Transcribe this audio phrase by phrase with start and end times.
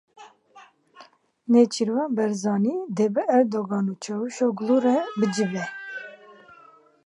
[1.51, 5.65] Nêçîrvan Barzanî dê bi Erdogan û Çavuşoglu re bicive.